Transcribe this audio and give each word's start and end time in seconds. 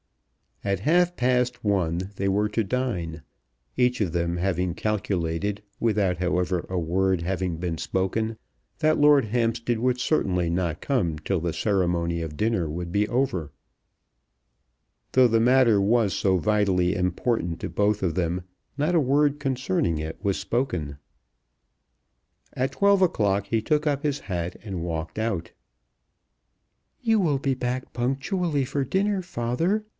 At 0.63 0.81
half 0.81 1.15
past 1.15 1.63
one 1.63 2.11
they 2.17 2.27
were 2.27 2.49
to 2.49 2.63
dine, 2.63 3.23
each 3.77 3.99
of 4.01 4.13
them 4.13 4.37
having 4.37 4.73
calculated, 4.75 5.63
without, 5.79 6.17
however, 6.17 6.65
a 6.69 6.77
word 6.77 7.21
having 7.21 7.57
been 7.57 7.77
spoken, 7.79 8.37
that 8.79 8.99
Lord 8.99 9.25
Hampstead 9.25 9.79
would 9.79 9.99
certainly 9.99 10.49
not 10.51 10.81
come 10.81 11.17
till 11.19 11.39
the 11.39 11.53
ceremony 11.53 12.21
of 12.21 12.37
dinner 12.37 12.69
would 12.69 12.91
be 12.91 13.07
over. 13.09 13.51
Though 15.13 15.27
the 15.27 15.39
matter 15.39 15.79
was 15.81 16.13
so 16.15 16.37
vitally 16.37 16.95
important 16.95 17.59
to 17.61 17.69
both 17.69 18.03
of 18.03 18.13
them, 18.13 18.43
not 18.77 18.93
a 18.93 18.99
word 18.99 19.39
concerning 19.39 19.97
it 19.97 20.17
was 20.23 20.37
spoken. 20.37 20.97
At 22.53 22.73
twelve 22.73 23.01
o'clock 23.01 23.47
he 23.47 23.63
took 23.63 23.87
up 23.87 24.03
his 24.03 24.19
hat, 24.21 24.57
and 24.63 24.83
walked 24.83 25.17
out. 25.17 25.51
"You 27.01 27.19
will 27.19 27.39
be 27.39 27.53
back 27.55 27.93
punctually 27.93 28.65
for 28.65 28.83
dinner, 28.83 29.21
father?" 29.23 29.85